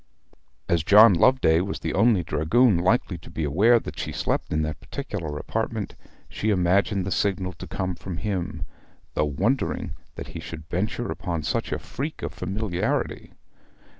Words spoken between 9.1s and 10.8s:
though wondering that he should